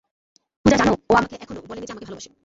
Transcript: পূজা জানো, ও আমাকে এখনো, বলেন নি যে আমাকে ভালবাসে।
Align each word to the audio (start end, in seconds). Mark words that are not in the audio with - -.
পূজা 0.65 0.77
জানো, 0.77 0.91
ও 1.09 1.13
আমাকে 1.13 1.35
এখনো, 1.35 1.59
বলেন 1.69 1.81
নি 1.81 1.87
যে 1.87 1.93
আমাকে 1.93 2.07
ভালবাসে। 2.07 2.31